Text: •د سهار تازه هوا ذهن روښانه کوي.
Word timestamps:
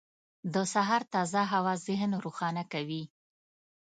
•د 0.53 0.55
سهار 0.73 1.01
تازه 1.13 1.41
هوا 1.53 1.73
ذهن 1.87 2.11
روښانه 2.25 2.63
کوي. 2.73 3.03